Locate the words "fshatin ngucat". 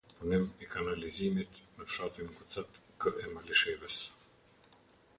1.91-2.83